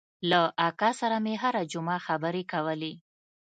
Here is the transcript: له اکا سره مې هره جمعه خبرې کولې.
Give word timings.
له 0.29 0.41
اکا 0.67 0.89
سره 1.01 1.17
مې 1.25 1.33
هره 1.43 1.61
جمعه 1.71 1.99
خبرې 2.07 2.43
کولې. 2.51 2.93